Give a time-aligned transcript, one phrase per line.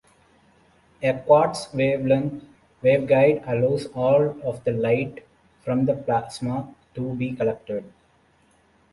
[1.03, 2.41] A quartz waveguide
[3.45, 5.23] allows all of the light
[5.63, 7.85] from the plasma to be collected.